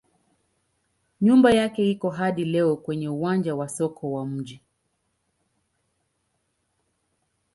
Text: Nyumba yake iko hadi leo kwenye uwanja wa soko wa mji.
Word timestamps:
Nyumba 1.21 1.51
yake 1.51 1.89
iko 1.91 2.09
hadi 2.09 2.45
leo 2.45 2.75
kwenye 2.75 3.09
uwanja 3.09 3.55
wa 3.55 3.69
soko 3.69 4.11
wa 4.11 4.25
mji. 4.25 4.61